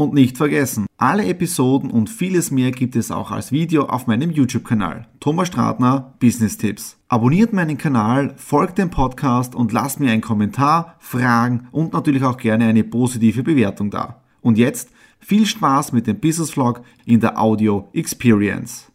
Und 0.00 0.14
nicht 0.14 0.38
vergessen, 0.38 0.86
alle 0.96 1.26
Episoden 1.26 1.90
und 1.90 2.08
vieles 2.08 2.50
mehr 2.50 2.70
gibt 2.70 2.96
es 2.96 3.10
auch 3.10 3.30
als 3.30 3.52
Video 3.52 3.84
auf 3.84 4.06
meinem 4.06 4.30
YouTube-Kanal. 4.30 5.06
Thomas 5.20 5.48
Stratner 5.48 6.14
Business 6.18 6.56
Tipps. 6.56 6.96
Abonniert 7.08 7.52
meinen 7.52 7.76
Kanal, 7.76 8.32
folgt 8.38 8.78
dem 8.78 8.88
Podcast 8.88 9.54
und 9.54 9.72
lasst 9.72 10.00
mir 10.00 10.10
einen 10.10 10.22
Kommentar, 10.22 10.94
Fragen 11.00 11.68
und 11.70 11.92
natürlich 11.92 12.24
auch 12.24 12.38
gerne 12.38 12.64
eine 12.64 12.82
positive 12.82 13.42
Bewertung 13.42 13.90
da. 13.90 14.22
Und 14.40 14.56
jetzt 14.56 14.88
viel 15.18 15.44
Spaß 15.44 15.92
mit 15.92 16.06
dem 16.06 16.18
Business 16.18 16.52
Vlog 16.52 16.80
in 17.04 17.20
der 17.20 17.38
Audio 17.38 17.90
Experience. 17.92 18.90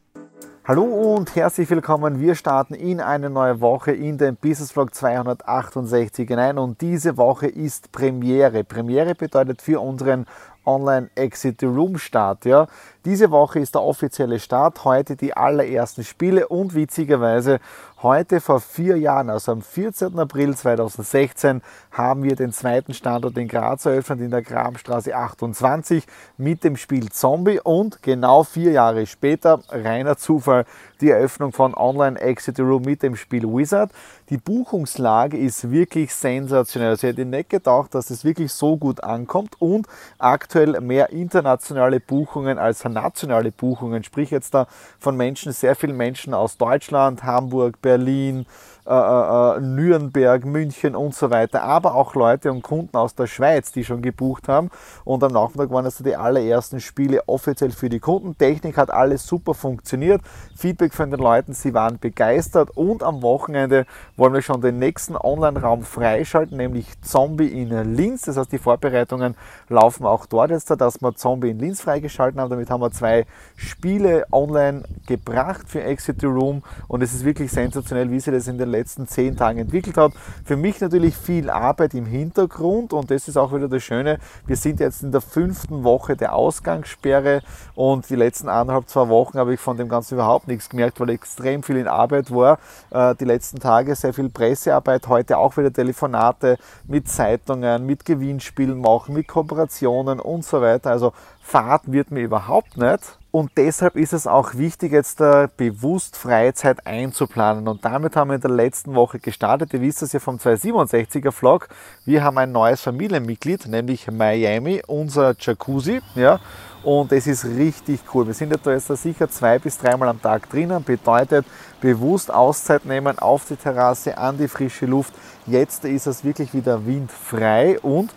Hallo 0.67 0.81
und 0.81 1.35
herzlich 1.35 1.69
willkommen. 1.69 2.19
Wir 2.19 2.33
starten 2.33 2.73
in 2.73 2.99
eine 2.99 3.29
neue 3.29 3.61
Woche 3.61 3.91
in 3.91 4.17
den 4.17 4.35
Business 4.35 4.71
Vlog 4.71 4.95
268 4.95 6.27
hinein 6.27 6.57
und 6.57 6.81
diese 6.81 7.17
Woche 7.17 7.45
ist 7.45 7.91
Premiere. 7.91 8.63
Premiere 8.63 9.13
bedeutet 9.13 9.61
für 9.61 9.79
unseren 9.79 10.25
Online 10.65 11.09
Exit 11.15 11.63
Room 11.63 11.97
Start. 11.97 12.45
Ja. 12.45 12.67
Diese 13.05 13.29
Woche 13.29 13.59
ist 13.59 13.75
der 13.75 13.83
offizielle 13.83 14.39
Start, 14.39 14.83
heute 14.83 15.15
die 15.15 15.37
allerersten 15.37 16.03
Spiele 16.03 16.47
und 16.47 16.73
witzigerweise 16.73 17.59
heute 18.01 18.41
vor 18.41 18.59
vier 18.59 18.97
Jahren, 18.97 19.29
also 19.29 19.51
am 19.51 19.61
14. 19.61 20.17
April 20.17 20.55
2016, 20.55 21.61
haben 21.91 22.23
wir 22.23 22.35
den 22.35 22.51
zweiten 22.51 22.95
Standort 22.95 23.37
in 23.37 23.47
Graz 23.47 23.85
eröffnet, 23.85 24.21
in 24.21 24.31
der 24.31 24.41
Grabenstraße 24.41 25.15
28 25.15 26.05
mit 26.37 26.63
dem 26.63 26.77
Spiel 26.77 27.09
Zombie 27.09 27.59
und 27.59 28.01
genau 28.01 28.43
vier 28.43 28.71
Jahre 28.71 29.05
später, 29.05 29.59
reiner 29.69 30.17
Zufall, 30.17 30.65
die 30.99 31.09
Eröffnung 31.09 31.51
von 31.51 31.73
Online 31.75 32.19
Exit 32.19 32.59
Room 32.59 32.83
mit 32.83 33.03
dem 33.03 33.15
Spiel 33.15 33.43
Wizard. 33.43 33.91
Die 34.29 34.37
Buchungslage 34.37 35.37
ist 35.37 35.69
wirklich 35.69 36.13
sensationell. 36.13 36.91
Also 36.91 37.07
ich 37.07 37.13
hätte 37.13 37.25
nicht 37.25 37.49
gedacht, 37.49 37.93
dass 37.93 38.09
es 38.09 38.23
wirklich 38.23 38.51
so 38.51 38.77
gut 38.77 39.03
ankommt 39.03 39.55
und 39.59 39.87
aktuell 40.17 40.79
mehr 40.81 41.11
internationale 41.11 41.99
Buchungen 41.99 42.57
als 42.57 42.79
nationale 42.95 43.51
Buchungen. 43.51 44.03
Sprich 44.03 44.31
jetzt 44.31 44.53
da 44.55 44.67
von 44.97 45.15
Menschen, 45.15 45.51
sehr 45.51 45.75
vielen 45.75 45.95
Menschen 45.95 46.33
aus 46.33 46.57
Deutschland, 46.57 47.23
Hamburg, 47.23 47.81
Berlin, 47.81 48.47
äh, 48.87 48.93
äh, 48.93 49.57
äh, 49.57 49.61
Nürnberg, 49.61 50.45
München 50.45 50.95
und 50.95 51.15
so 51.15 51.31
weiter, 51.31 51.63
aber 51.63 51.95
auch 51.95 52.13
Leute 52.13 52.51
und 52.51 52.61
Kunden 52.61 52.95
aus 52.95 53.15
der 53.15 53.25
Schweiz, 53.25 53.71
die 53.71 53.83
schon 53.83 54.03
gebucht 54.03 54.47
haben. 54.47 54.69
Und 55.03 55.23
am 55.23 55.31
Nachmittag 55.31 55.71
waren 55.71 55.85
also 55.85 56.03
die 56.03 56.15
allerersten 56.15 56.79
Spiele 56.79 57.23
offiziell 57.27 57.71
für 57.71 57.89
die 57.89 57.99
Kunden. 57.99 58.37
Technik 58.37 58.77
hat 58.77 58.91
alles 58.91 59.25
super 59.25 59.55
funktioniert. 59.55 60.21
Feedback 60.55 60.93
von 60.93 61.09
den 61.09 61.19
Leuten, 61.19 61.53
sie 61.53 61.73
waren 61.73 61.97
begeistert. 61.97 62.77
Und 62.77 63.01
am 63.01 63.23
Wochenende 63.23 63.87
wollen 64.17 64.33
wir 64.33 64.43
schon 64.43 64.61
den 64.61 64.77
nächsten 64.77 65.15
Online-Raum 65.15 65.81
freischalten, 65.81 66.55
nämlich 66.57 66.85
Zombie 67.01 67.47
in 67.47 67.95
Linz. 67.95 68.21
Das 68.21 68.37
heißt, 68.37 68.51
die 68.51 68.59
Vorbereitungen 68.59 69.35
laufen 69.67 70.05
auch 70.05 70.27
dort 70.27 70.51
jetzt, 70.51 70.69
dass 70.69 71.01
wir 71.01 71.15
Zombie 71.15 71.49
in 71.49 71.57
Linz 71.59 71.81
freigeschalten 71.81 72.39
haben. 72.39 72.51
Damit 72.51 72.69
haben 72.69 72.81
wir 72.81 72.91
zwei 72.91 73.25
Spiele 73.55 74.27
online 74.31 74.83
gebracht 75.07 75.67
für 75.69 75.81
Exit 75.81 76.21
the 76.21 76.27
Room. 76.27 76.61
Und 76.87 77.01
es 77.01 77.15
ist 77.15 77.25
wirklich 77.25 77.51
sensationell, 77.51 78.11
wie 78.11 78.19
sie 78.19 78.29
das 78.29 78.47
in 78.47 78.59
den 78.59 78.74
letzten 78.75 79.07
zehn 79.07 79.35
Tagen 79.35 79.59
entwickelt 79.59 79.97
hat. 79.97 80.13
Für 80.43 80.55
mich 80.55 80.79
natürlich 80.81 81.15
viel 81.15 81.49
Arbeit 81.49 81.93
im 81.93 82.05
Hintergrund 82.05 82.93
und 82.93 83.11
das 83.11 83.27
ist 83.27 83.37
auch 83.37 83.53
wieder 83.53 83.67
das 83.67 83.83
Schöne. 83.83 84.19
Wir 84.45 84.55
sind 84.55 84.79
jetzt 84.79 85.03
in 85.03 85.11
der 85.11 85.21
fünften 85.21 85.83
Woche 85.83 86.15
der 86.15 86.33
Ausgangssperre 86.33 87.41
und 87.75 88.09
die 88.09 88.15
letzten 88.15 88.49
anderthalb, 88.49 88.89
zwei 88.89 89.09
Wochen 89.09 89.37
habe 89.37 89.53
ich 89.53 89.59
von 89.59 89.77
dem 89.77 89.89
Ganzen 89.89 90.15
überhaupt 90.15 90.47
nichts 90.47 90.69
gemerkt, 90.69 90.99
weil 90.99 91.09
extrem 91.09 91.63
viel 91.63 91.77
in 91.77 91.87
Arbeit 91.87 92.31
war. 92.31 92.59
Äh, 92.91 93.15
die 93.15 93.25
letzten 93.25 93.59
Tage 93.59 93.95
sehr 93.95 94.13
viel 94.13 94.29
Pressearbeit, 94.29 95.07
heute 95.07 95.37
auch 95.37 95.57
wieder 95.57 95.71
Telefonate 95.71 96.57
mit 96.87 97.07
Zeitungen, 97.07 97.85
mit 97.85 98.05
Gewinnspielen 98.05 98.79
machen, 98.79 99.15
mit 99.15 99.27
Kooperationen 99.27 100.19
und 100.19 100.45
so 100.45 100.61
weiter. 100.61 100.91
Also 100.91 101.13
Fahrt 101.41 101.91
wird 101.91 102.09
mir 102.09 102.21
überhaupt 102.21 102.75
nicht. 102.75 103.19
Und 103.35 103.51
deshalb 103.57 103.97
ist 103.97 104.13
es 104.13 104.27
auch 104.27 104.53
wichtig, 104.53 104.93
jetzt 104.93 105.19
da 105.19 105.49
bewusst 105.57 106.15
Freizeit 106.15 106.87
einzuplanen. 106.87 107.67
Und 107.67 107.83
damit 107.83 108.15
haben 108.15 108.29
wir 108.29 108.35
in 108.35 108.41
der 108.41 108.49
letzten 108.49 108.95
Woche 108.95 109.19
gestartet. 109.19 109.73
Ihr 109.73 109.81
wisst 109.81 110.01
es 110.03 110.13
ja 110.13 110.21
vom 110.21 110.37
267er 110.37 111.33
Vlog. 111.33 111.67
Wir 112.05 112.23
haben 112.23 112.37
ein 112.37 112.53
neues 112.53 112.79
Familienmitglied, 112.79 113.67
nämlich 113.67 114.09
Miami, 114.09 114.81
unser 114.87 115.35
Jacuzzi. 115.37 115.99
Ja, 116.15 116.39
und 116.81 117.11
es 117.11 117.27
ist 117.27 117.43
richtig 117.43 117.99
cool. 118.13 118.25
Wir 118.25 118.33
sind 118.33 118.51
ja 118.51 118.57
da 118.63 118.71
jetzt 118.71 118.87
sicher 118.87 119.29
zwei 119.29 119.59
bis 119.59 119.77
dreimal 119.79 120.07
am 120.07 120.21
Tag 120.21 120.49
drinnen. 120.49 120.81
Bedeutet, 120.85 121.45
bewusst 121.81 122.33
Auszeit 122.33 122.85
nehmen 122.85 123.19
auf 123.19 123.43
die 123.49 123.57
Terrasse, 123.57 124.17
an 124.17 124.37
die 124.37 124.47
frische 124.47 124.85
Luft. 124.85 125.13
Jetzt 125.45 125.83
ist 125.83 126.07
es 126.07 126.23
wirklich 126.23 126.53
wieder 126.53 126.85
windfrei 126.85 127.81
und 127.81 128.11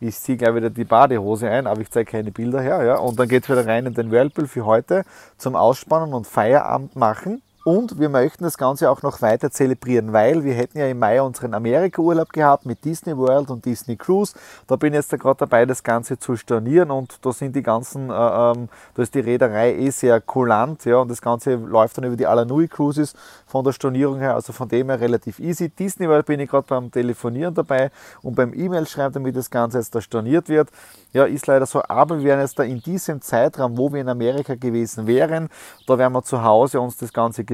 ich 0.00 0.18
ziehe 0.18 0.38
gleich 0.38 0.54
wieder 0.54 0.70
die 0.70 0.84
Badehose 0.84 1.48
ein, 1.50 1.66
aber 1.66 1.82
ich 1.82 1.90
zeige 1.90 2.10
keine 2.10 2.32
Bilder 2.32 2.60
her. 2.60 2.82
Ja? 2.82 2.96
Und 2.96 3.18
dann 3.18 3.28
geht 3.28 3.44
es 3.44 3.50
wieder 3.50 3.66
rein 3.66 3.86
in 3.86 3.94
den 3.94 4.10
Whirlpool 4.10 4.48
für 4.48 4.64
heute 4.64 5.04
zum 5.36 5.54
Ausspannen 5.54 6.14
und 6.14 6.26
Feierabend 6.26 6.96
machen. 6.96 7.42
Und 7.62 8.00
wir 8.00 8.08
möchten 8.08 8.42
das 8.42 8.56
Ganze 8.56 8.90
auch 8.90 9.02
noch 9.02 9.20
weiter 9.20 9.50
zelebrieren, 9.50 10.14
weil 10.14 10.44
wir 10.44 10.54
hätten 10.54 10.78
ja 10.78 10.86
im 10.86 10.98
Mai 10.98 11.20
unseren 11.20 11.52
Amerika-Urlaub 11.52 12.32
gehabt 12.32 12.64
mit 12.64 12.82
Disney 12.86 13.14
World 13.14 13.50
und 13.50 13.66
Disney 13.66 13.96
Cruise. 13.96 14.32
Da 14.66 14.76
bin 14.76 14.94
ich 14.94 14.98
jetzt 14.98 15.10
gerade 15.10 15.40
dabei, 15.40 15.66
das 15.66 15.82
Ganze 15.82 16.18
zu 16.18 16.36
stornieren 16.36 16.90
und 16.90 17.18
da 17.20 17.32
sind 17.32 17.54
die 17.54 17.62
ganzen, 17.62 18.08
äh, 18.08 18.14
ähm, 18.14 18.70
da 18.94 19.02
ist 19.02 19.14
die 19.14 19.20
Reederei 19.20 19.74
eh 19.74 19.90
sehr 19.90 20.22
kulant, 20.22 20.86
ja, 20.86 20.96
und 20.96 21.10
das 21.10 21.20
Ganze 21.20 21.56
läuft 21.56 21.98
dann 21.98 22.04
über 22.04 22.16
die 22.16 22.26
Alanui 22.26 22.66
Cruises 22.66 23.12
von 23.46 23.62
der 23.62 23.72
Stornierung 23.72 24.20
her, 24.20 24.36
also 24.36 24.54
von 24.54 24.66
dem 24.66 24.88
her 24.88 24.98
relativ 24.98 25.38
easy. 25.38 25.68
Disney 25.68 26.08
World 26.08 26.24
bin 26.24 26.40
ich 26.40 26.48
gerade 26.48 26.66
beim 26.66 26.90
Telefonieren 26.90 27.52
dabei 27.52 27.90
und 28.22 28.36
beim 28.36 28.54
E-Mail 28.54 28.86
schreiben, 28.86 29.12
damit 29.12 29.36
das 29.36 29.50
Ganze 29.50 29.76
jetzt 29.76 29.94
da 29.94 30.00
storniert 30.00 30.48
wird. 30.48 30.70
Ja, 31.12 31.24
ist 31.24 31.46
leider 31.46 31.66
so, 31.66 31.82
aber 31.86 32.18
wir 32.18 32.24
werden 32.24 32.40
jetzt 32.40 32.58
da 32.58 32.62
in 32.62 32.80
diesem 32.80 33.20
Zeitraum, 33.20 33.76
wo 33.76 33.92
wir 33.92 34.00
in 34.00 34.08
Amerika 34.08 34.54
gewesen 34.54 35.06
wären, 35.06 35.50
da 35.86 35.98
werden 35.98 36.14
wir 36.14 36.22
zu 36.22 36.42
Hause 36.42 36.80
uns 36.80 36.96
das 36.96 37.12
Ganze 37.12 37.44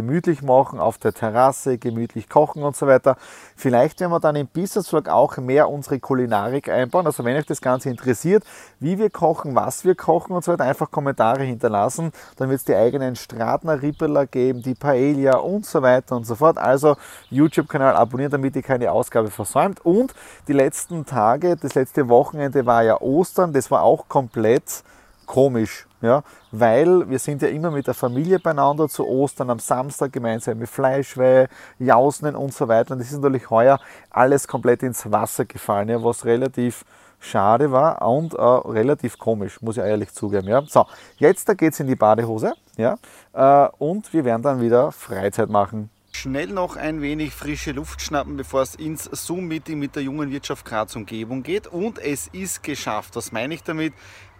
machen, 0.42 0.78
auf 0.78 0.98
der 0.98 1.12
Terrasse, 1.12 1.78
gemütlich 1.78 2.28
kochen 2.28 2.62
und 2.62 2.76
so 2.76 2.86
weiter. 2.86 3.16
Vielleicht 3.56 4.00
werden 4.00 4.12
wir 4.12 4.20
dann 4.20 4.36
im 4.36 4.46
Business 4.46 4.88
Vlog 4.88 5.08
auch 5.08 5.36
mehr 5.38 5.68
unsere 5.68 6.00
Kulinarik 6.00 6.68
einbauen. 6.68 7.06
Also 7.06 7.24
wenn 7.24 7.36
euch 7.36 7.46
das 7.46 7.60
Ganze 7.60 7.90
interessiert, 7.90 8.44
wie 8.80 8.98
wir 8.98 9.10
kochen, 9.10 9.54
was 9.54 9.84
wir 9.84 9.94
kochen 9.94 10.34
und 10.34 10.44
so 10.44 10.52
weiter, 10.52 10.64
einfach 10.64 10.90
Kommentare 10.90 11.44
hinterlassen. 11.44 12.12
Dann 12.36 12.48
wird 12.48 12.60
es 12.60 12.64
die 12.64 12.74
eigenen 12.74 13.16
Stratner 13.16 13.82
Rippeler 13.82 14.26
geben, 14.26 14.62
die 14.62 14.74
Paella 14.74 15.38
und 15.38 15.66
so 15.66 15.82
weiter 15.82 16.16
und 16.16 16.26
so 16.26 16.34
fort. 16.34 16.58
Also 16.58 16.96
YouTube-Kanal 17.30 17.96
abonnieren, 17.96 18.32
damit 18.32 18.56
ihr 18.56 18.62
keine 18.62 18.92
Ausgabe 18.92 19.30
versäumt. 19.30 19.84
Und 19.84 20.14
die 20.48 20.52
letzten 20.52 21.06
Tage, 21.06 21.56
das 21.56 21.74
letzte 21.74 22.08
Wochenende 22.08 22.66
war 22.66 22.82
ja 22.82 23.00
Ostern, 23.00 23.52
das 23.52 23.70
war 23.70 23.82
auch 23.82 24.08
komplett 24.08 24.82
komisch, 25.26 25.86
ja, 26.06 26.22
weil 26.52 27.08
wir 27.08 27.18
sind 27.18 27.42
ja 27.42 27.48
immer 27.48 27.70
mit 27.70 27.86
der 27.86 27.94
Familie 27.94 28.38
beieinander 28.38 28.88
zu 28.88 29.06
Ostern 29.06 29.50
am 29.50 29.58
Samstag 29.58 30.12
gemeinsame 30.12 30.66
Fleischweihe, 30.66 31.48
Jausen 31.78 32.34
und 32.34 32.54
so 32.54 32.68
weiter. 32.68 32.92
Und 32.92 33.00
das 33.00 33.08
ist 33.08 33.20
natürlich 33.20 33.50
heuer 33.50 33.78
alles 34.10 34.48
komplett 34.48 34.82
ins 34.82 35.10
Wasser 35.10 35.44
gefallen, 35.44 35.88
ja, 35.88 36.02
was 36.02 36.24
relativ 36.24 36.84
schade 37.18 37.72
war 37.72 38.02
und 38.02 38.34
äh, 38.34 38.40
relativ 38.40 39.18
komisch, 39.18 39.60
muss 39.60 39.76
ich 39.76 39.82
ehrlich 39.82 40.12
zugeben. 40.12 40.48
Ja. 40.48 40.62
So, 40.66 40.86
jetzt 41.18 41.48
da 41.48 41.54
geht's 41.54 41.80
in 41.80 41.86
die 41.86 41.96
Badehose, 41.96 42.52
ja, 42.76 42.96
äh, 43.32 43.68
und 43.78 44.12
wir 44.12 44.24
werden 44.24 44.42
dann 44.42 44.60
wieder 44.60 44.92
Freizeit 44.92 45.50
machen. 45.50 45.90
Schnell 46.12 46.46
noch 46.46 46.76
ein 46.76 47.02
wenig 47.02 47.34
frische 47.34 47.72
Luft 47.72 48.00
schnappen, 48.00 48.38
bevor 48.38 48.62
es 48.62 48.74
ins 48.74 49.04
Zoom-Meeting 49.04 49.78
mit 49.78 49.96
der 49.96 50.02
jungen 50.02 50.30
Wirtschaft 50.30 50.64
Graz 50.64 50.96
Umgebung 50.96 51.42
geht. 51.42 51.66
Und 51.66 51.98
es 51.98 52.28
ist 52.28 52.62
geschafft. 52.62 53.16
Was 53.16 53.32
meine 53.32 53.52
ich 53.52 53.62
damit? 53.62 53.92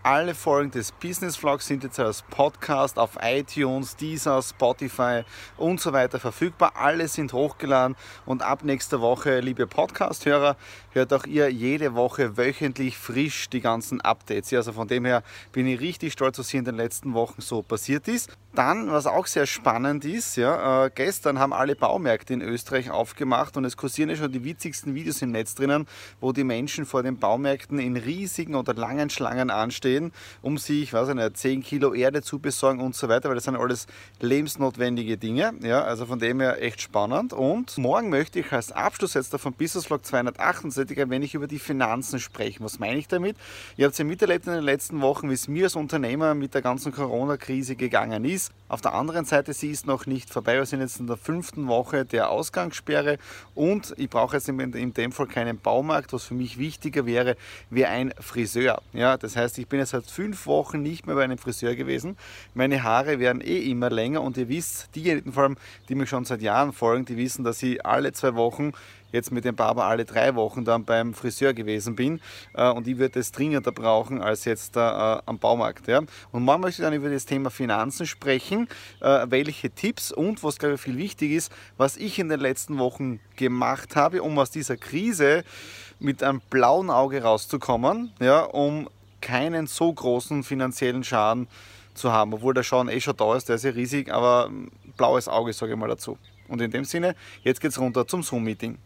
Alle 0.07 0.37
Folgen 0.37 0.71
des 0.71 0.93
Business 0.93 1.37
Vlogs 1.37 1.67
sind 1.67 1.83
jetzt 1.83 1.99
als 1.99 2.23
Podcast 2.23 2.97
auf 2.97 3.19
iTunes, 3.21 3.97
Deezer, 3.97 4.41
Spotify 4.41 5.25
und 5.57 5.81
so 5.81 5.93
weiter 5.93 6.21
verfügbar. 6.21 6.75
Alle 6.77 7.09
sind 7.09 7.33
hochgeladen 7.33 7.97
und 8.25 8.41
ab 8.41 8.63
nächster 8.63 9.01
Woche, 9.01 9.41
liebe 9.41 9.67
Podcast-Hörer, 9.67 10.57
hört 10.93 11.13
auch 11.13 11.27
ihr 11.27 11.51
jede 11.51 11.97
Woche 11.97 12.37
wöchentlich 12.37 12.97
frisch 12.97 13.49
die 13.49 13.61
ganzen 13.61 14.01
Updates. 14.01 14.53
Also 14.53 14.75
von 14.75 14.87
dem 14.87 15.07
her 15.07 15.25
bin 15.51 15.67
ich 15.67 15.81
richtig 15.81 16.13
stolz, 16.13 16.39
was 16.39 16.51
hier 16.51 16.61
in 16.61 16.67
den 16.67 16.77
letzten 16.77 17.13
Wochen 17.13 17.41
so 17.41 17.63
passiert 17.63 18.07
ist. 18.07 18.31
Dann, 18.55 18.93
was 18.93 19.07
auch 19.07 19.27
sehr 19.27 19.45
spannend 19.45 20.05
ist, 20.05 20.37
ja, 20.37 20.87
äh, 20.87 20.91
gestern 20.95 21.41
haben 21.41 21.53
alle 21.53 21.75
Baumärkte 21.75 22.33
in 22.33 22.43
Österreich 22.43 22.91
aufgemacht 22.91 23.57
und 23.57 23.65
es 23.65 23.77
kursieren 23.77 24.09
ja 24.09 24.17
schon 24.17 24.33
die 24.33 24.45
witzigsten 24.45 24.95
Videos 24.95 25.21
im 25.21 25.33
Netz 25.33 25.57
drinnen, 25.57 25.87
wo 26.21 26.31
die 26.33 26.45
Menschen 26.45 26.87
vor 26.87 27.03
den 27.03 27.19
Baumärkten 27.19 27.81
in 27.81 27.97
riesigen 27.97 28.55
oder 28.55 28.73
langen 28.73 29.11
Schlangen 29.11 29.51
anstehen 29.51 29.96
gehen, 29.97 30.13
um 30.43 30.59
sich, 30.59 30.83
ich 30.83 30.93
weiß 30.93 31.09
nicht, 31.15 31.37
10 31.37 31.63
Kilo 31.63 31.95
Erde 31.95 32.23
zu 32.23 32.39
besorgen 32.39 32.81
und 32.81 32.95
so 32.95 33.09
weiter, 33.09 33.29
weil 33.29 33.37
das 33.37 33.45
sind 33.45 33.57
alles 33.57 33.87
lebensnotwendige 34.21 35.17
Dinge. 35.17 35.55
Ja, 35.63 35.83
also 35.83 36.07
von 36.07 36.19
dem 36.19 36.41
her 36.41 36.63
echt 36.63 36.81
spannend. 36.81 37.33
Und 37.33 37.77
morgen 37.79 38.11
möchte 38.11 38.41
ich 38.41 38.53
als 38.53 38.73
Abschluss 38.73 39.15
jetzt 39.15 39.37
von 39.37 39.53
Business 39.53 39.87
Vlog 39.87 40.05
268 40.05 41.01
ein 41.01 41.11
wenig 41.11 41.35
über 41.35 41.47
die 41.47 41.59
Finanzen 41.59 42.21
sprechen. 42.21 42.65
Was 42.65 42.79
meine 42.79 42.99
ich 42.99 43.09
damit? 43.09 43.37
Ihr 43.77 43.87
habt 43.87 43.93
es 43.93 43.99
ja 43.99 44.05
miterlebt 44.05 44.47
in 44.47 44.53
den 44.53 44.65
letzten 44.65 45.01
Wochen, 45.01 45.31
wie 45.31 45.35
es 45.35 45.49
mir 45.49 45.65
als 45.65 45.77
Unternehmer 45.77 46.35
mit 46.35 46.55
der 46.55 46.63
ganzen 46.63 46.93
Corona-Krise 46.93 47.77
gegangen 47.77 48.25
ist. 48.25 48.53
Auf 48.69 48.81
der 48.81 48.95
anderen 48.95 49.25
Seite, 49.25 49.53
sie 49.53 49.71
ist 49.71 49.87
noch 49.87 50.07
nicht 50.07 50.31
vorbei. 50.31 50.55
Wir 50.57 50.67
sind 50.67 50.81
jetzt 50.81 50.99
in 50.99 51.07
der 51.07 51.17
fünften 51.17 51.69
Woche 51.69 52.05
der 52.05 52.31
Ausgangssperre 52.31 53.19
und 53.55 53.95
ich 53.97 54.11
brauche 54.11 54.37
jetzt 54.37 54.49
in 54.49 54.95
dem 54.95 55.13
Fall 55.13 55.27
keinen 55.27 55.59
Baumarkt. 55.59 56.13
Was 56.13 56.25
für 56.25 56.35
mich 56.35 56.59
wichtiger 56.59 57.07
wäre, 57.07 57.37
wäre 57.71 57.91
ein 57.91 58.13
Friseur. 58.19 58.83
Ja, 58.93 59.17
das 59.17 59.37
heißt, 59.37 59.59
ich 59.59 59.69
bin 59.69 59.79
jetzt 59.79 59.86
seit 59.87 60.07
fünf 60.07 60.47
Wochen 60.47 60.83
nicht 60.83 61.07
mehr 61.07 61.17
bei 61.17 61.25
einem 61.25 61.39
Friseur 61.39 61.75
gewesen. 61.75 62.17
Meine 62.55 62.83
Haare 62.83 63.19
werden 63.19 63.41
eh 63.41 63.71
immer 63.71 63.91
länger 63.91 64.23
und 64.23 64.37
ihr 64.37 64.49
wisst, 64.49 64.95
diejenigen 64.95 65.33
vor 65.33 65.45
allem, 65.45 65.57
die 65.89 65.95
mich 65.95 66.09
schon 66.09 66.25
seit 66.25 66.43
Jahren 66.43 66.73
folgen, 66.73 67.05
die 67.05 67.17
wissen, 67.17 67.45
dass 67.45 67.63
ich 67.63 67.85
alle 67.85 68.13
zwei 68.13 68.35
Wochen 68.35 68.73
jetzt 69.13 69.33
mit 69.33 69.45
dem 69.45 69.57
Barber 69.57 69.85
alle 69.85 70.05
drei 70.05 70.35
Wochen 70.35 70.65
dann 70.65 70.85
beim 70.85 71.15
Friseur 71.15 71.55
gewesen 71.55 71.97
bin 71.97 72.21
äh, 72.55 72.69
und 72.71 72.87
ich 72.87 72.99
würde 72.99 73.21
es 73.21 73.33
dringender 73.33 73.73
brauchen 73.73 74.21
als 74.21 74.45
jetzt 74.45 74.77
äh, 74.77 74.81
am 74.81 75.39
Baumarkt. 75.39 75.89
Ja. 75.89 76.03
Und 76.33 76.43
morgen 76.43 76.63
möchte 76.63 76.83
ich 76.83 76.87
dann 76.87 76.95
über 76.95 77.09
das 77.09 77.27
Thema 77.27 77.51
Finanzen 77.51 78.07
sprechen, 78.07 78.69
äh, 79.01 79.27
welche 79.29 79.71
Tipps 79.71 80.13
und 80.13 80.43
was 80.45 80.59
glaube 80.59 80.75
ich 80.75 80.81
viel 80.81 80.99
wichtig 80.99 81.33
ist, 81.33 81.53
was 81.77 81.97
ich 81.97 82.19
in 82.19 82.29
den 82.29 82.41
letzten 82.41 82.79
Wochen 82.79 83.21
gemacht 83.37 83.97
habe, 83.97 84.23
um 84.23 84.39
aus 84.39 84.51
dieser 84.51 84.77
Krise 84.77 85.45
mit 85.99 86.23
einem 86.23 86.41
blauen 86.51 86.91
Auge 86.91 87.23
rauszukommen, 87.23 88.13
ja, 88.21 88.43
um 88.43 88.89
keinen 89.27 89.67
so 89.67 89.93
großen 89.93 90.45
finanziellen 90.45 91.03
Schaden 91.03 91.49
zu 91.95 92.13
haben, 92.13 92.33
obwohl 92.33 92.55
der 92.55 92.63
Schaden 92.63 92.89
eh 92.89 93.01
schon 93.01 93.17
da 93.17 93.35
ist, 93.35 93.49
der 93.49 93.57
ist 93.57 93.65
ja 93.65 93.73
riesig, 93.73 94.13
aber 94.13 94.51
blaues 94.97 95.27
Auge 95.27 95.53
sage 95.53 95.73
ich 95.73 95.79
mal 95.79 95.89
dazu. 95.89 96.17
Und 96.47 96.61
in 96.61 96.71
dem 96.71 96.85
Sinne, 96.85 97.17
jetzt 97.43 97.61
geht 97.61 97.73
es 97.73 97.81
runter 97.81 98.07
zum 98.07 98.23
Zoom-Meeting. 98.23 98.79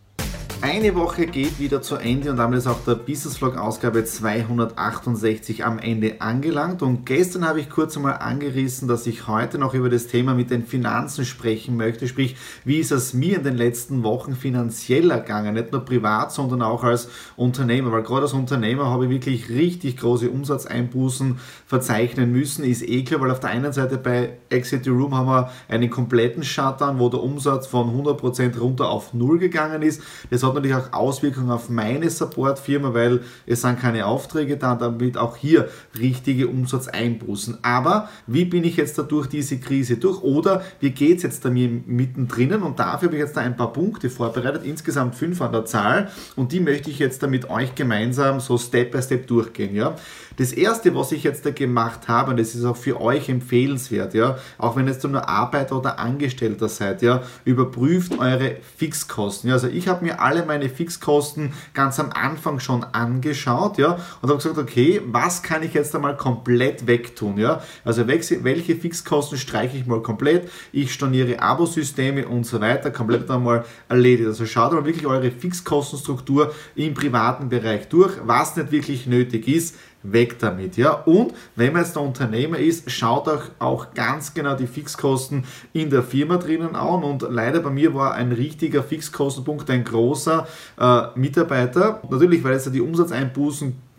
Eine 0.62 0.94
Woche 0.94 1.26
geht 1.26 1.58
wieder 1.58 1.80
zu 1.80 1.96
Ende 1.96 2.30
und 2.30 2.36
damit 2.36 2.58
ist 2.58 2.66
auch 2.66 2.84
der 2.86 2.94
Business 2.94 3.38
Vlog 3.38 3.56
Ausgabe 3.56 4.04
268 4.04 5.64
am 5.64 5.78
Ende 5.78 6.20
angelangt. 6.20 6.82
Und 6.82 7.06
gestern 7.06 7.48
habe 7.48 7.60
ich 7.60 7.70
kurz 7.70 7.96
einmal 7.96 8.18
angerissen, 8.18 8.86
dass 8.86 9.06
ich 9.06 9.26
heute 9.26 9.56
noch 9.56 9.72
über 9.72 9.88
das 9.88 10.06
Thema 10.06 10.34
mit 10.34 10.50
den 10.50 10.66
Finanzen 10.66 11.24
sprechen 11.24 11.78
möchte. 11.78 12.06
Sprich, 12.06 12.36
wie 12.66 12.76
ist 12.76 12.92
es 12.92 13.14
mir 13.14 13.38
in 13.38 13.42
den 13.42 13.56
letzten 13.56 14.02
Wochen 14.02 14.36
finanziell 14.36 15.10
ergangen? 15.10 15.54
Nicht 15.54 15.72
nur 15.72 15.82
privat, 15.82 16.30
sondern 16.30 16.60
auch 16.60 16.84
als 16.84 17.08
Unternehmer. 17.36 17.90
Weil 17.90 18.02
gerade 18.02 18.22
als 18.22 18.34
Unternehmer 18.34 18.90
habe 18.90 19.06
ich 19.06 19.10
wirklich 19.10 19.48
richtig 19.48 19.96
große 19.96 20.28
Umsatzeinbußen 20.28 21.38
verzeichnen 21.64 22.32
müssen. 22.32 22.64
Ist 22.64 22.82
eh 22.82 23.02
weil 23.18 23.30
auf 23.30 23.40
der 23.40 23.48
einen 23.48 23.72
Seite 23.72 23.96
bei 23.96 24.36
Exit 24.50 24.84
the 24.84 24.90
Room 24.90 25.14
haben 25.14 25.26
wir 25.26 25.50
einen 25.68 25.88
kompletten 25.88 26.42
Shutdown, 26.42 26.98
wo 26.98 27.08
der 27.08 27.22
Umsatz 27.22 27.66
von 27.66 27.88
100% 27.88 28.58
runter 28.58 28.90
auf 28.90 29.14
Null 29.14 29.38
gegangen 29.38 29.80
ist. 29.80 30.02
Das 30.28 30.42
hat 30.42 30.49
hat 30.50 30.62
natürlich 30.62 30.76
auch 30.76 30.92
Auswirkungen 30.92 31.50
auf 31.50 31.68
meine 31.68 32.10
Supportfirma, 32.10 32.94
weil 32.94 33.20
es 33.46 33.62
sind 33.62 33.80
keine 33.80 34.06
Aufträge 34.06 34.56
da, 34.56 34.74
damit 34.74 35.16
auch 35.16 35.36
hier 35.36 35.68
richtige 35.98 36.48
Umsatzeinbußen. 36.48 37.58
Aber 37.62 38.08
wie 38.26 38.44
bin 38.44 38.64
ich 38.64 38.76
jetzt 38.76 38.98
da 38.98 39.02
durch 39.02 39.26
diese 39.26 39.58
Krise 39.58 39.96
durch? 39.96 40.22
Oder 40.22 40.62
wie 40.80 40.90
geht 40.90 41.18
es 41.18 41.22
jetzt 41.22 41.44
da 41.44 41.50
mir 41.50 41.68
mittendrin? 41.68 42.52
Und 42.62 42.78
dafür 42.78 43.08
habe 43.08 43.16
ich 43.16 43.22
jetzt 43.22 43.36
da 43.36 43.40
ein 43.40 43.56
paar 43.56 43.72
Punkte 43.72 44.10
vorbereitet, 44.10 44.62
insgesamt 44.64 45.14
fünf 45.14 45.40
an 45.40 45.52
der 45.52 45.64
Zahl. 45.64 46.10
Und 46.36 46.52
die 46.52 46.60
möchte 46.60 46.90
ich 46.90 46.98
jetzt 46.98 47.22
da 47.22 47.26
mit 47.26 47.48
euch 47.50 47.74
gemeinsam 47.74 48.40
so 48.40 48.58
Step 48.58 48.92
by 48.92 49.02
Step 49.02 49.26
durchgehen. 49.26 49.74
Ja? 49.74 49.96
Das 50.36 50.52
erste, 50.52 50.94
was 50.94 51.12
ich 51.12 51.22
jetzt 51.22 51.44
da 51.44 51.50
gemacht 51.50 52.08
habe, 52.08 52.30
und 52.30 52.40
das 52.40 52.54
ist 52.54 52.64
auch 52.64 52.76
für 52.76 52.98
euch 52.98 53.28
empfehlenswert, 53.28 54.14
ja, 54.14 54.38
auch 54.56 54.74
wenn 54.74 54.86
jetzt 54.86 55.04
nur 55.04 55.28
Arbeiter 55.28 55.76
oder 55.76 55.98
Angestellter 55.98 56.68
seid, 56.68 57.02
ja, 57.02 57.22
überprüft 57.44 58.18
eure 58.18 58.56
Fixkosten. 58.78 59.48
Ja, 59.48 59.56
also 59.56 59.68
ich 59.68 59.86
habe 59.86 60.04
mir 60.04 60.20
alle 60.40 60.46
meine 60.46 60.68
Fixkosten 60.68 61.52
ganz 61.74 62.00
am 62.00 62.10
Anfang 62.12 62.60
schon 62.60 62.84
angeschaut, 62.84 63.78
ja, 63.78 63.98
und 64.20 64.28
habe 64.28 64.36
gesagt, 64.36 64.58
okay, 64.58 65.00
was 65.06 65.42
kann 65.42 65.62
ich 65.62 65.74
jetzt 65.74 65.94
einmal 65.94 66.16
komplett 66.16 66.86
wegtun, 66.86 67.38
ja? 67.38 67.62
Also 67.84 68.06
welche 68.06 68.76
Fixkosten 68.76 69.38
streiche 69.38 69.76
ich 69.76 69.86
mal 69.86 70.02
komplett? 70.02 70.50
Ich 70.72 70.92
storniere 70.92 71.40
Abosysteme 71.40 72.26
und 72.26 72.44
so 72.44 72.60
weiter, 72.60 72.90
komplett 72.90 73.30
einmal 73.30 73.64
erledigt. 73.88 74.28
Also 74.28 74.46
schaut 74.46 74.72
mal 74.72 74.84
wirklich 74.84 75.06
eure 75.06 75.30
Fixkostenstruktur 75.30 76.54
im 76.74 76.94
privaten 76.94 77.48
Bereich 77.48 77.88
durch, 77.88 78.14
was 78.24 78.56
nicht 78.56 78.72
wirklich 78.72 79.06
nötig 79.06 79.46
ist 79.48 79.76
weg 80.02 80.38
damit. 80.38 80.76
Ja? 80.76 80.92
Und 80.92 81.32
wenn 81.56 81.72
man 81.72 81.82
jetzt 81.82 81.96
der 81.96 82.02
Unternehmer 82.02 82.58
ist, 82.58 82.90
schaut 82.90 83.28
euch 83.28 83.42
auch 83.58 83.94
ganz 83.94 84.34
genau 84.34 84.54
die 84.54 84.66
Fixkosten 84.66 85.44
in 85.72 85.90
der 85.90 86.02
Firma 86.02 86.36
drinnen 86.36 86.74
an. 86.74 87.02
Und 87.04 87.22
leider 87.28 87.60
bei 87.60 87.70
mir 87.70 87.94
war 87.94 88.14
ein 88.14 88.32
richtiger 88.32 88.82
Fixkostenpunkt 88.82 89.68
ein 89.70 89.84
großer 89.84 90.46
äh, 90.78 91.02
Mitarbeiter. 91.14 92.00
Natürlich, 92.08 92.42
weil 92.44 92.54
jetzt 92.54 92.72
die 92.74 92.80
Umsatzeinbußen 92.80 93.90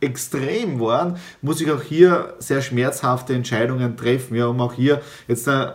extrem 0.00 0.80
waren, 0.80 1.16
muss 1.42 1.60
ich 1.60 1.70
auch 1.70 1.82
hier 1.82 2.34
sehr 2.38 2.62
schmerzhafte 2.62 3.34
Entscheidungen 3.34 3.96
treffen, 3.96 4.34
ja, 4.34 4.46
um 4.46 4.60
auch 4.60 4.72
hier 4.72 5.02
jetzt 5.28 5.46
äh, 5.46 5.72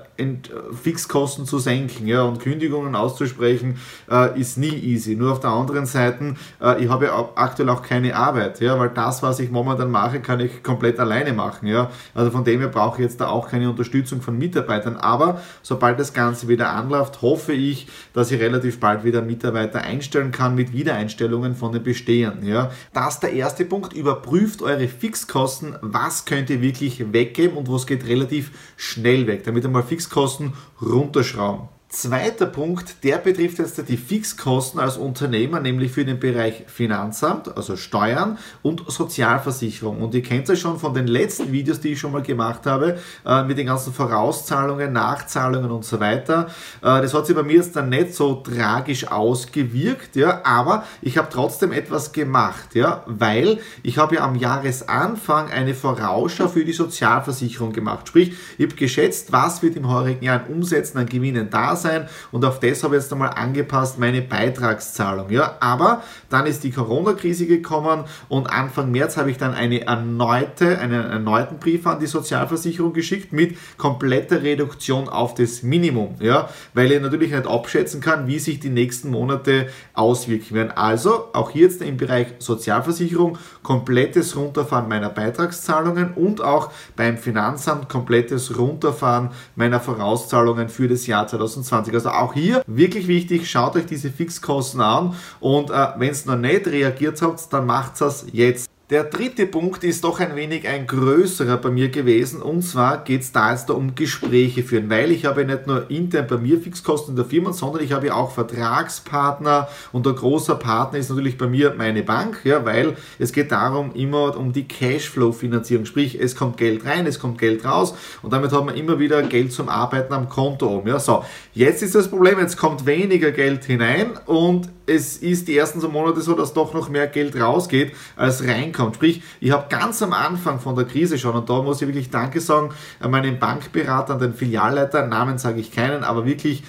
Fixkosten 0.81 1.45
zu 1.45 1.59
senken 1.59 2.07
ja, 2.07 2.23
und 2.23 2.39
Kündigungen 2.39 2.95
auszusprechen, 2.95 3.77
äh, 4.09 4.39
ist 4.39 4.57
nie 4.57 4.73
easy. 4.73 5.15
Nur 5.15 5.31
auf 5.31 5.39
der 5.41 5.51
anderen 5.51 5.85
Seite, 5.85 6.35
äh, 6.61 6.83
ich 6.83 6.89
habe 6.89 7.05
ja 7.05 7.29
aktuell 7.35 7.69
auch 7.69 7.81
keine 7.81 8.15
Arbeit, 8.15 8.61
ja, 8.61 8.79
weil 8.79 8.89
das, 8.89 9.21
was 9.21 9.39
ich 9.39 9.51
momentan 9.51 9.91
mache, 9.91 10.21
kann 10.21 10.39
ich 10.39 10.63
komplett 10.63 10.99
alleine 10.99 11.33
machen. 11.33 11.67
Ja. 11.67 11.91
Also 12.13 12.31
von 12.31 12.43
dem 12.43 12.61
her 12.61 12.69
brauche 12.69 13.01
ich 13.01 13.07
jetzt 13.07 13.21
da 13.21 13.27
auch 13.27 13.49
keine 13.49 13.69
Unterstützung 13.69 14.21
von 14.21 14.37
Mitarbeitern. 14.37 14.95
Aber 14.95 15.41
sobald 15.61 15.99
das 15.99 16.13
Ganze 16.13 16.47
wieder 16.47 16.69
anläuft, 16.69 17.21
hoffe 17.21 17.53
ich, 17.53 17.87
dass 18.13 18.31
ich 18.31 18.39
relativ 18.39 18.79
bald 18.79 19.03
wieder 19.03 19.21
Mitarbeiter 19.21 19.81
einstellen 19.81 20.31
kann 20.31 20.55
mit 20.55 20.73
Wiedereinstellungen 20.73 21.55
von 21.55 21.73
den 21.73 21.83
Bestehenden. 21.83 22.47
Ja. 22.47 22.71
Das 22.93 23.15
ist 23.15 23.23
der 23.23 23.33
erste 23.33 23.65
Punkt. 23.65 23.93
Überprüft 24.15 24.61
eure 24.61 24.87
Fixkosten, 24.87 25.75
was 25.81 26.23
könnt 26.23 26.49
ihr 26.49 26.61
wirklich 26.61 27.11
weggeben 27.11 27.57
und 27.57 27.69
was 27.69 27.85
geht 27.85 28.07
relativ 28.07 28.51
schnell 28.77 29.27
weg, 29.27 29.43
damit 29.43 29.65
ihr 29.65 29.69
mal 29.69 29.83
Fix 29.83 30.05
Fixkosten 30.05 30.53
runterschrauben. 30.81 31.67
Zweiter 31.95 32.47
Punkt, 32.47 33.05
der 33.05 33.19
betrifft 33.19 33.57
jetzt 33.57 33.81
die 33.87 33.95
Fixkosten 33.95 34.81
als 34.81 34.97
Unternehmer, 34.97 35.61
nämlich 35.61 35.93
für 35.93 36.03
den 36.03 36.19
Bereich 36.19 36.65
Finanzamt, 36.67 37.55
also 37.55 37.77
Steuern 37.77 38.37
und 38.61 38.83
Sozialversicherung. 38.91 40.01
Und 40.01 40.13
ihr 40.13 40.21
kennt 40.21 40.49
es 40.49 40.59
schon 40.59 40.77
von 40.77 40.93
den 40.93 41.07
letzten 41.07 41.53
Videos, 41.53 41.79
die 41.79 41.93
ich 41.93 41.99
schon 42.01 42.11
mal 42.11 42.21
gemacht 42.21 42.65
habe, 42.65 42.99
äh, 43.25 43.43
mit 43.43 43.57
den 43.57 43.67
ganzen 43.67 43.93
Vorauszahlungen, 43.93 44.91
Nachzahlungen 44.91 45.71
und 45.71 45.85
so 45.85 46.01
weiter. 46.01 46.47
Äh, 46.81 47.01
das 47.01 47.13
hat 47.13 47.27
sich 47.27 47.35
bei 47.35 47.43
mir 47.43 47.55
jetzt 47.55 47.77
dann 47.77 47.87
nicht 47.87 48.13
so 48.13 48.35
tragisch 48.35 49.07
ausgewirkt, 49.07 50.17
ja, 50.17 50.41
aber 50.43 50.83
ich 51.01 51.17
habe 51.17 51.29
trotzdem 51.31 51.71
etwas 51.71 52.11
gemacht, 52.11 52.75
ja, 52.75 53.05
weil 53.05 53.59
ich 53.83 53.97
habe 53.97 54.15
ja 54.15 54.25
am 54.25 54.35
Jahresanfang 54.35 55.49
eine 55.49 55.73
Vorausschau 55.73 56.49
für 56.49 56.65
die 56.65 56.73
Sozialversicherung 56.73 57.71
gemacht. 57.71 58.09
Sprich, 58.09 58.33
ich 58.57 58.65
habe 58.65 58.75
geschätzt, 58.75 59.31
was 59.31 59.63
wird 59.63 59.77
im 59.77 59.87
heurigen 59.87 60.25
Jahr 60.25 60.41
an 60.41 60.53
Umsätzen, 60.53 60.97
an 60.97 61.05
Gewinnen 61.05 61.49
da 61.49 61.77
sein 61.77 61.84
sein 61.85 62.07
und 62.31 62.45
auf 62.45 62.59
das 62.59 62.83
habe 62.83 62.95
ich 62.95 63.01
jetzt 63.01 63.11
einmal 63.11 63.31
angepasst 63.31 63.99
meine 63.99 64.21
Beitragszahlung. 64.21 65.29
Ja, 65.29 65.57
aber 65.59 66.03
dann 66.29 66.45
ist 66.45 66.63
die 66.63 66.71
Corona-Krise 66.71 67.45
gekommen 67.45 68.05
und 68.29 68.47
Anfang 68.47 68.91
März 68.91 69.17
habe 69.17 69.31
ich 69.31 69.37
dann 69.37 69.53
eine 69.53 69.85
erneute, 69.85 70.79
einen 70.79 71.03
erneuten 71.09 71.59
Brief 71.59 71.85
an 71.87 71.99
die 71.99 72.07
Sozialversicherung 72.07 72.93
geschickt 72.93 73.33
mit 73.33 73.57
kompletter 73.77 74.41
Reduktion 74.41 75.09
auf 75.09 75.33
das 75.33 75.61
Minimum. 75.61 76.15
Ja, 76.19 76.49
weil 76.73 76.91
ich 76.91 77.01
natürlich 77.01 77.31
nicht 77.31 77.47
abschätzen 77.47 77.99
kann, 77.99 78.27
wie 78.27 78.39
sich 78.39 78.59
die 78.59 78.69
nächsten 78.69 79.09
Monate 79.09 79.67
auswirken 79.93 80.55
werden. 80.55 80.71
Also 80.71 81.29
auch 81.33 81.51
hier 81.51 81.65
jetzt 81.65 81.81
im 81.81 81.97
Bereich 81.97 82.27
Sozialversicherung 82.39 83.37
komplettes 83.63 84.35
Runterfahren 84.35 84.87
meiner 84.87 85.09
Beitragszahlungen 85.09 86.13
und 86.13 86.41
auch 86.41 86.71
beim 86.95 87.17
Finanzamt 87.17 87.89
komplettes 87.89 88.57
Runterfahren 88.57 89.31
meiner 89.55 89.79
Vorauszahlungen 89.79 90.69
für 90.69 90.87
das 90.87 91.07
Jahr 91.07 91.27
2020. 91.27 91.74
2020. 91.83 91.93
Also 91.93 92.09
auch 92.09 92.33
hier 92.33 92.63
wirklich 92.67 93.07
wichtig, 93.07 93.49
schaut 93.49 93.75
euch 93.75 93.85
diese 93.85 94.09
Fixkosten 94.09 94.81
an 94.81 95.15
und 95.39 95.69
äh, 95.69 95.87
wenn 95.97 96.09
es 96.09 96.25
noch 96.25 96.37
nicht 96.37 96.67
reagiert 96.67 97.21
habt, 97.21 97.51
dann 97.51 97.65
macht 97.65 98.01
es 98.01 98.25
jetzt. 98.31 98.69
Der 98.91 99.03
dritte 99.03 99.47
Punkt 99.47 99.83
ist 99.83 100.03
doch 100.03 100.19
ein 100.19 100.35
wenig 100.35 100.67
ein 100.67 100.85
größerer 100.85 101.57
bei 101.57 101.71
mir 101.71 101.89
gewesen. 101.89 102.39
Und 102.39 102.61
zwar 102.61 103.03
geht 103.03 103.21
es 103.21 103.31
da 103.31 103.49
jetzt 103.49 103.67
da 103.67 103.73
um 103.73 103.95
Gespräche 103.95 104.61
führen, 104.61 104.91
weil 104.91 105.09
ich 105.09 105.25
habe 105.25 105.43
nicht 105.43 105.65
nur 105.65 105.89
intern 105.89 106.27
bei 106.29 106.37
mir 106.37 106.61
Fixkosten 106.61 107.13
in 107.13 107.15
der 107.15 107.25
Firma, 107.25 107.51
sondern 107.51 107.83
ich 107.83 107.93
habe 107.93 108.05
ja 108.05 108.13
auch 108.13 108.29
Vertragspartner. 108.29 109.69
Und 109.91 110.05
ein 110.05 110.13
großer 110.13 110.53
Partner 110.53 110.99
ist 110.99 111.09
natürlich 111.09 111.35
bei 111.35 111.47
mir 111.47 111.73
meine 111.75 112.03
Bank, 112.03 112.41
ja, 112.43 112.63
weil 112.63 112.95
es 113.17 113.33
geht 113.33 113.51
darum 113.51 113.91
immer 113.95 114.37
um 114.37 114.53
die 114.53 114.67
Cashflow-Finanzierung, 114.67 115.85
sprich 115.85 116.19
es 116.21 116.35
kommt 116.35 116.57
Geld 116.57 116.85
rein, 116.85 117.07
es 117.07 117.17
kommt 117.17 117.39
Geld 117.39 117.65
raus. 117.65 117.95
Und 118.21 118.33
damit 118.33 118.51
hat 118.51 118.65
man 118.67 118.75
immer 118.75 118.99
wieder 118.99 119.23
Geld 119.23 119.51
zum 119.51 119.67
Arbeiten 119.67 120.13
am 120.13 120.29
Konto 120.29 120.67
um. 120.67 120.87
Ja, 120.87 120.99
so, 120.99 121.25
jetzt 121.55 121.81
ist 121.81 121.95
das 121.95 122.07
Problem, 122.07 122.37
jetzt 122.37 122.55
kommt 122.55 122.85
weniger 122.85 123.31
Geld 123.31 123.65
hinein. 123.65 124.11
Und 124.27 124.69
es 124.87 125.17
ist 125.17 125.47
die 125.47 125.57
ersten 125.57 125.79
so 125.79 125.89
Monate 125.89 126.21
so, 126.21 126.33
dass 126.33 126.53
doch 126.53 126.73
noch 126.73 126.89
mehr 126.89 127.07
Geld 127.07 127.39
rausgeht, 127.39 127.93
als 128.15 128.45
reinkommt. 128.45 128.95
Sprich, 128.95 129.21
ich 129.39 129.51
habe 129.51 129.65
ganz 129.69 130.01
am 130.01 130.13
Anfang 130.13 130.59
von 130.59 130.75
der 130.75 130.85
Krise 130.85 131.17
schon, 131.17 131.35
und 131.35 131.49
da 131.49 131.61
muss 131.61 131.81
ich 131.81 131.87
wirklich 131.87 132.09
Danke 132.09 132.41
sagen 132.41 132.69
an 132.99 133.11
meinen 133.11 133.39
Bankberater, 133.39 134.13
an 134.13 134.19
den 134.19 134.33
Filialleiter, 134.33 135.07
Namen 135.07 135.37
sage 135.37 135.59
ich 135.59 135.71
keinen, 135.71 136.03
aber 136.03 136.25
wirklich 136.25 136.63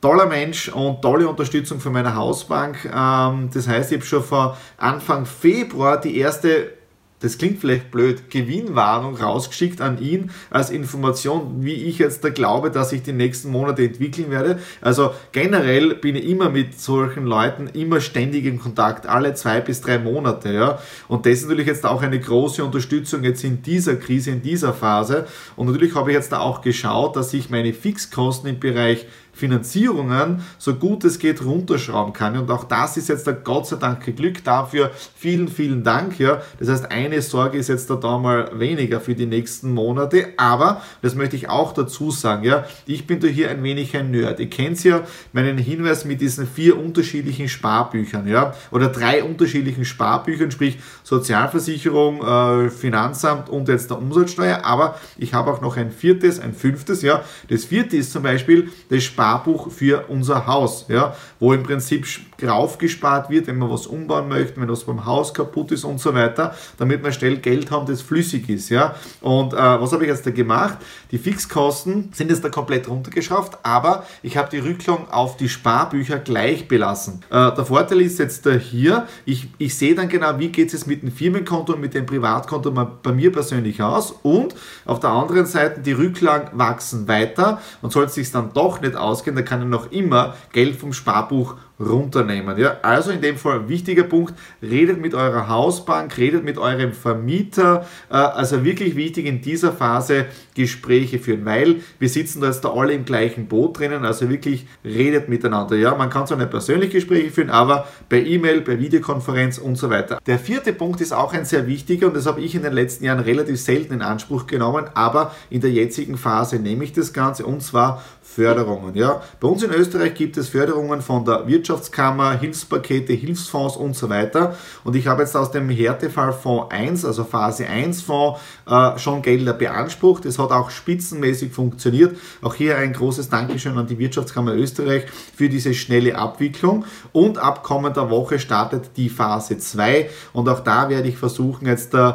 toller 0.00 0.26
Mensch 0.26 0.68
und 0.68 1.02
tolle 1.02 1.28
Unterstützung 1.28 1.80
von 1.80 1.92
meiner 1.92 2.14
Hausbank. 2.14 2.84
Ähm, 2.84 3.50
das 3.52 3.66
heißt, 3.66 3.90
ich 3.92 3.98
habe 3.98 4.06
schon 4.06 4.22
vor 4.22 4.56
Anfang 4.76 5.26
Februar 5.26 6.00
die 6.00 6.16
erste 6.18 6.77
das 7.20 7.38
klingt 7.38 7.60
vielleicht 7.60 7.90
blöd, 7.90 8.30
Gewinnwarnung 8.30 9.16
rausgeschickt 9.16 9.80
an 9.80 10.00
ihn 10.00 10.30
als 10.50 10.70
Information, 10.70 11.64
wie 11.64 11.74
ich 11.74 11.98
jetzt 11.98 12.22
da 12.24 12.30
glaube, 12.30 12.70
dass 12.70 12.92
ich 12.92 13.02
die 13.02 13.12
nächsten 13.12 13.50
Monate 13.50 13.84
entwickeln 13.84 14.30
werde. 14.30 14.60
Also 14.80 15.12
generell 15.32 15.96
bin 15.96 16.14
ich 16.14 16.26
immer 16.26 16.48
mit 16.48 16.78
solchen 16.78 17.26
Leuten 17.26 17.66
immer 17.68 18.00
ständig 18.00 18.44
in 18.44 18.60
Kontakt, 18.60 19.06
alle 19.06 19.34
zwei 19.34 19.60
bis 19.60 19.80
drei 19.80 19.98
Monate. 19.98 20.52
Ja? 20.52 20.78
Und 21.08 21.26
das 21.26 21.34
ist 21.34 21.48
natürlich 21.48 21.66
jetzt 21.66 21.84
auch 21.84 22.02
eine 22.02 22.20
große 22.20 22.64
Unterstützung 22.64 23.24
jetzt 23.24 23.42
in 23.42 23.62
dieser 23.62 23.96
Krise, 23.96 24.30
in 24.30 24.42
dieser 24.42 24.72
Phase. 24.72 25.26
Und 25.56 25.66
natürlich 25.66 25.94
habe 25.94 26.10
ich 26.10 26.16
jetzt 26.16 26.32
da 26.32 26.38
auch 26.38 26.62
geschaut, 26.62 27.16
dass 27.16 27.34
ich 27.34 27.50
meine 27.50 27.72
Fixkosten 27.72 28.48
im 28.48 28.60
Bereich 28.60 29.06
Finanzierungen 29.38 30.42
so 30.58 30.74
gut 30.74 31.04
es 31.04 31.18
geht 31.18 31.44
runterschrauben 31.44 32.12
kann. 32.12 32.36
Und 32.36 32.50
auch 32.50 32.64
das 32.64 32.96
ist 32.96 33.08
jetzt 33.08 33.26
da 33.26 33.32
Gott 33.32 33.68
sei 33.68 33.76
Dank 33.76 34.04
Glück 34.16 34.42
dafür. 34.42 34.90
Vielen, 35.14 35.48
vielen 35.48 35.84
Dank. 35.84 36.18
Ja. 36.18 36.42
Das 36.58 36.68
heißt, 36.68 36.90
eine 36.90 37.22
Sorge 37.22 37.56
ist 37.56 37.68
jetzt 37.68 37.88
da, 37.88 37.94
da 37.94 38.18
mal 38.18 38.50
weniger 38.58 39.00
für 39.00 39.14
die 39.14 39.26
nächsten 39.26 39.72
Monate. 39.72 40.28
Aber, 40.36 40.82
das 41.02 41.14
möchte 41.14 41.36
ich 41.36 41.48
auch 41.48 41.72
dazu 41.72 42.10
sagen, 42.10 42.42
ja, 42.44 42.64
ich 42.86 43.06
bin 43.06 43.20
da 43.20 43.28
hier 43.28 43.50
ein 43.50 43.62
wenig 43.62 43.96
ein 43.96 44.10
Nerd. 44.10 44.40
Ihr 44.40 44.50
kennt 44.50 44.82
ja 44.82 45.02
meinen 45.32 45.56
Hinweis 45.56 46.04
mit 46.04 46.20
diesen 46.20 46.46
vier 46.46 46.78
unterschiedlichen 46.78 47.48
Sparbüchern, 47.48 48.26
ja, 48.26 48.54
oder 48.70 48.88
drei 48.88 49.22
unterschiedlichen 49.22 49.84
Sparbüchern, 49.84 50.50
sprich 50.50 50.78
Sozialversicherung, 51.04 52.22
äh, 52.22 52.70
Finanzamt 52.70 53.48
und 53.48 53.68
jetzt 53.68 53.90
der 53.90 53.98
Umsatzsteuer. 53.98 54.64
Aber 54.64 54.98
ich 55.16 55.32
habe 55.32 55.52
auch 55.52 55.60
noch 55.60 55.76
ein 55.76 55.92
viertes, 55.92 56.40
ein 56.40 56.54
fünftes, 56.54 57.02
ja. 57.02 57.22
Das 57.48 57.64
vierte 57.64 57.96
ist 57.96 58.12
zum 58.12 58.22
Beispiel 58.24 58.70
das 58.90 59.04
Spar 59.04 59.27
Sparbuch 59.28 59.70
für 59.70 60.06
unser 60.08 60.46
Haus, 60.46 60.86
ja, 60.88 61.14
wo 61.38 61.52
im 61.52 61.62
Prinzip 61.62 62.06
raufgespart 62.42 63.30
wird, 63.30 63.46
wenn 63.46 63.58
man 63.58 63.70
was 63.70 63.86
umbauen 63.86 64.28
möchte, 64.28 64.60
wenn 64.60 64.68
was 64.68 64.84
beim 64.84 65.04
Haus 65.04 65.34
kaputt 65.34 65.72
ist 65.72 65.84
und 65.84 66.00
so 66.00 66.14
weiter, 66.14 66.54
damit 66.78 67.02
wir 67.02 67.12
schnell 67.12 67.36
Geld 67.38 67.70
haben, 67.70 67.86
das 67.86 68.00
flüssig 68.00 68.48
ist. 68.48 68.70
Ja. 68.70 68.94
Und 69.20 69.52
äh, 69.52 69.56
was 69.56 69.92
habe 69.92 70.04
ich 70.04 70.10
jetzt 70.10 70.24
da 70.24 70.30
gemacht? 70.30 70.78
Die 71.10 71.18
Fixkosten 71.18 72.10
sind 72.12 72.30
jetzt 72.30 72.44
da 72.44 72.48
komplett 72.48 72.88
runtergeschraubt, 72.88 73.58
aber 73.62 74.04
ich 74.22 74.36
habe 74.36 74.48
die 74.50 74.58
Rücklung 74.58 75.10
auf 75.10 75.36
die 75.36 75.48
Sparbücher 75.48 76.18
gleich 76.18 76.68
belassen. 76.68 77.22
Äh, 77.30 77.52
der 77.54 77.64
Vorteil 77.66 78.00
ist 78.00 78.18
jetzt 78.18 78.46
da 78.46 78.52
hier, 78.52 79.06
ich, 79.24 79.48
ich 79.58 79.76
sehe 79.76 79.94
dann 79.94 80.08
genau, 80.08 80.38
wie 80.38 80.48
geht 80.48 80.72
es 80.72 80.86
mit 80.86 81.02
dem 81.02 81.12
Firmenkonto 81.12 81.74
und 81.74 81.80
mit 81.80 81.94
dem 81.94 82.06
Privatkonto 82.06 82.70
bei 82.70 83.12
mir 83.12 83.32
persönlich 83.32 83.82
aus 83.82 84.14
und 84.22 84.54
auf 84.84 85.00
der 85.00 85.10
anderen 85.10 85.46
Seite 85.46 85.80
die 85.80 85.92
Rücklagen 85.92 86.58
wachsen 86.58 87.08
weiter 87.08 87.60
und 87.82 87.92
sollte 87.92 88.08
es 88.08 88.14
sich 88.14 88.30
dann 88.30 88.52
doch 88.54 88.80
nicht 88.80 88.96
ausgehen, 89.18 89.36
dann 89.36 89.44
kann 89.44 89.62
ich 89.62 89.68
noch 89.68 89.90
immer 89.90 90.36
Geld 90.52 90.76
vom 90.76 90.92
Sparbuch 90.92 91.56
runternehmen. 91.80 92.58
Ja? 92.58 92.78
Also 92.82 93.10
in 93.10 93.20
dem 93.20 93.36
Fall 93.36 93.68
wichtiger 93.68 94.02
Punkt, 94.02 94.34
redet 94.62 95.00
mit 95.00 95.14
eurer 95.14 95.48
Hausbank, 95.48 96.16
redet 96.18 96.44
mit 96.44 96.58
eurem 96.58 96.92
Vermieter. 96.92 97.86
Äh, 98.10 98.14
also 98.14 98.64
wirklich 98.64 98.96
wichtig 98.96 99.26
in 99.26 99.40
dieser 99.40 99.72
Phase 99.72 100.26
Gespräche 100.54 101.18
führen, 101.18 101.44
weil 101.44 101.76
wir 101.98 102.08
sitzen 102.08 102.40
da 102.40 102.48
jetzt 102.48 102.64
da 102.64 102.72
alle 102.72 102.92
im 102.92 103.04
gleichen 103.04 103.46
Boot 103.46 103.78
drinnen, 103.78 104.04
also 104.04 104.28
wirklich 104.28 104.66
redet 104.84 105.28
miteinander. 105.28 105.76
Ja, 105.76 105.94
man 105.94 106.10
kann 106.10 106.26
zwar 106.26 106.38
nicht 106.38 106.50
persönlich 106.50 106.90
Gespräche 106.90 107.30
führen, 107.30 107.50
aber 107.50 107.86
per 108.08 108.24
E-Mail, 108.24 108.62
per 108.62 108.80
Videokonferenz 108.80 109.58
und 109.58 109.76
so 109.76 109.88
weiter. 109.88 110.18
Der 110.26 110.38
vierte 110.38 110.72
Punkt 110.72 111.00
ist 111.00 111.12
auch 111.12 111.32
ein 111.32 111.44
sehr 111.44 111.68
wichtiger 111.68 112.08
und 112.08 112.16
das 112.16 112.26
habe 112.26 112.40
ich 112.40 112.56
in 112.56 112.62
den 112.62 112.72
letzten 112.72 113.04
Jahren 113.04 113.20
relativ 113.20 113.60
selten 113.60 113.94
in 113.94 114.02
Anspruch 114.02 114.48
genommen, 114.48 114.86
aber 114.94 115.32
in 115.48 115.60
der 115.60 115.70
jetzigen 115.70 116.16
Phase 116.16 116.58
nehme 116.58 116.82
ich 116.82 116.92
das 116.92 117.12
Ganze 117.12 117.46
und 117.46 117.62
zwar 117.62 118.02
Förderungen. 118.38 118.94
Ja. 118.94 119.20
Bei 119.40 119.48
uns 119.48 119.64
in 119.64 119.72
Österreich 119.72 120.14
gibt 120.14 120.36
es 120.36 120.48
Förderungen 120.48 121.02
von 121.02 121.24
der 121.24 121.48
Wirtschaftskammer, 121.48 122.38
Hilfspakete, 122.38 123.12
Hilfsfonds 123.12 123.76
und 123.76 123.96
so 123.96 124.08
weiter. 124.08 124.54
Und 124.84 124.94
ich 124.94 125.08
habe 125.08 125.22
jetzt 125.22 125.36
aus 125.36 125.50
dem 125.50 125.68
Härtefall 125.68 126.32
Fonds 126.32 126.70
1, 126.70 127.04
also 127.04 127.24
Phase 127.24 127.66
1 127.66 128.00
Fonds, 128.02 128.40
äh, 128.68 128.98
schon 128.98 129.22
Gelder 129.22 129.52
beansprucht. 129.52 130.26
Es 130.26 130.38
hat 130.38 130.50
auch 130.50 130.70
spitzenmäßig 130.70 131.52
funktioniert. 131.52 132.16
Auch 132.42 132.54
hier 132.54 132.76
ein 132.76 132.92
großes 132.92 133.28
Dankeschön 133.28 133.78
an 133.78 133.86
die 133.86 133.98
Wirtschaftskammer 133.98 134.54
Österreich 134.54 135.04
für 135.34 135.48
diese 135.48 135.72
schnelle 135.72 136.16
Abwicklung. 136.16 136.84
Und 137.12 137.38
ab 137.38 137.62
kommender 137.62 138.10
Woche 138.10 138.38
startet 138.38 138.90
die 138.96 139.08
Phase 139.08 139.58
2. 139.58 140.10
Und 140.32 140.48
auch 140.48 140.60
da 140.60 140.90
werde 140.90 141.08
ich 141.08 141.16
versuchen, 141.16 141.66
jetzt 141.66 141.94
äh, 141.94 142.12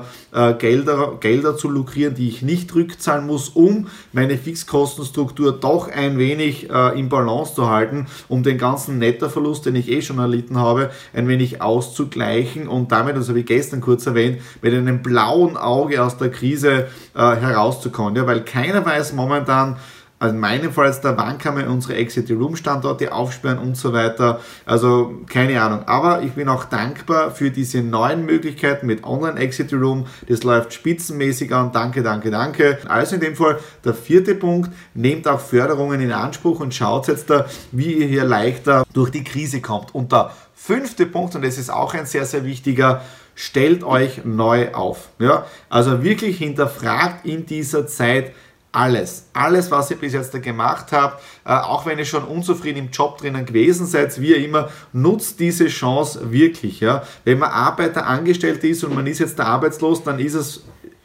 Gelder, 0.59 1.17
Gelder 1.19 1.57
zu 1.57 1.69
lukrieren, 1.69 2.13
die 2.13 2.27
ich 2.27 2.43
nicht 2.43 2.73
rückzahlen 2.75 3.25
muss, 3.25 3.49
um 3.49 3.87
meine 4.11 4.37
Fixkostenstruktur 4.37 5.53
doch 5.53 5.89
ein 5.89 6.17
wenig 6.19 6.69
äh, 6.69 6.99
in 6.99 7.09
Balance 7.09 7.55
zu 7.55 7.69
halten, 7.69 8.05
um 8.27 8.43
den 8.43 8.59
ganzen 8.59 8.99
Nettoverlust, 8.99 9.65
den 9.65 9.75
ich 9.75 9.89
eh 9.89 10.01
schon 10.01 10.19
erlitten 10.19 10.57
habe, 10.57 10.91
ein 11.13 11.27
wenig 11.27 11.61
auszugleichen 11.61 12.67
und 12.67 12.91
damit, 12.91 13.17
das 13.17 13.29
habe 13.29 13.39
ich 13.39 13.45
gestern 13.45 13.81
kurz 13.81 14.05
erwähnt, 14.05 14.39
mit 14.61 14.73
einem 14.73 15.01
blauen 15.01 15.57
Auge 15.57 16.03
aus 16.03 16.17
der 16.17 16.29
Krise 16.29 16.42
äh, 16.43 16.85
herauszukommen. 17.13 18.15
Ja, 18.15 18.27
weil 18.27 18.43
keiner 18.43 18.85
weiß 18.85 19.13
momentan, 19.13 19.77
also 20.23 20.35
in 20.35 20.39
meinem 20.39 20.71
Fall 20.71 20.87
jetzt 20.87 21.03
der, 21.03 21.17
wann 21.17 21.37
kann 21.37 21.55
man 21.55 21.67
unsere 21.67 21.95
Exit 21.95 22.31
Room 22.31 22.55
Standorte 22.55 23.11
aufsperren 23.11 23.57
und 23.57 23.75
so 23.75 23.91
weiter. 23.91 24.39
Also 24.65 25.21
keine 25.27 25.61
Ahnung. 25.61 25.81
Aber 25.85 26.21
ich 26.21 26.31
bin 26.31 26.47
auch 26.47 26.63
dankbar 26.63 27.31
für 27.31 27.51
diese 27.51 27.81
neuen 27.81 28.25
Möglichkeiten 28.25 28.87
mit 28.87 29.03
Online 29.03 29.37
Exit 29.37 29.73
Room. 29.73 30.05
Das 30.29 30.43
läuft 30.43 30.73
spitzenmäßig 30.73 31.53
an. 31.53 31.73
Danke, 31.73 32.03
danke, 32.03 32.31
danke. 32.31 32.77
Also 32.87 33.15
in 33.15 33.21
dem 33.21 33.35
Fall 33.35 33.59
der 33.83 33.93
vierte 33.93 34.33
Punkt. 34.33 34.71
Nehmt 34.93 35.27
auch 35.27 35.41
Förderungen 35.41 35.99
in 35.99 36.13
Anspruch 36.13 36.61
und 36.61 36.73
schaut 36.73 37.09
jetzt 37.09 37.29
da, 37.29 37.45
wie 37.73 37.91
ihr 37.91 38.07
hier 38.07 38.23
leichter 38.23 38.85
durch 38.93 39.09
die 39.09 39.25
Krise 39.25 39.59
kommt. 39.59 39.93
Und 39.93 40.13
der 40.13 40.31
fünfte 40.55 41.05
Punkt, 41.05 41.35
und 41.35 41.43
das 41.43 41.57
ist 41.57 41.69
auch 41.69 41.93
ein 41.95 42.05
sehr, 42.05 42.25
sehr 42.25 42.45
wichtiger, 42.45 43.01
stellt 43.35 43.83
euch 43.83 44.25
neu 44.25 44.73
auf. 44.73 45.09
Ja? 45.19 45.45
Also 45.69 46.03
wirklich 46.03 46.37
hinterfragt 46.37 47.25
in 47.25 47.45
dieser 47.45 47.87
Zeit, 47.87 48.31
alles, 48.73 49.27
alles, 49.33 49.69
was 49.69 49.91
ihr 49.91 49.97
bis 49.97 50.13
jetzt 50.13 50.33
da 50.33 50.39
gemacht 50.39 50.87
habt, 50.91 51.21
äh, 51.45 51.51
auch 51.51 51.85
wenn 51.85 51.99
ihr 51.99 52.05
schon 52.05 52.23
unzufrieden 52.23 52.79
im 52.79 52.89
Job 52.89 53.19
drinnen 53.19 53.45
gewesen 53.45 53.85
seid, 53.85 54.19
wie 54.19 54.33
immer, 54.33 54.69
nutzt 54.91 55.39
diese 55.39 55.67
Chance 55.67 56.31
wirklich. 56.31 56.79
Ja? 56.79 57.03
Wenn 57.23 57.37
man 57.37 57.51
Arbeiter 57.51 58.07
angestellt 58.07 58.63
ist 58.63 58.83
und 58.83 58.95
man 58.95 59.05
ist 59.05 59.19
jetzt 59.19 59.39
arbeitslos, 59.39 60.03
dann 60.03 60.17
ist 60.19 60.33
es 60.33 60.63